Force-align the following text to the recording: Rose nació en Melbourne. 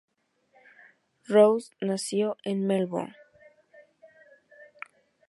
Rose 1.29 1.69
nació 1.79 2.35
en 2.43 2.65
Melbourne. 2.65 3.15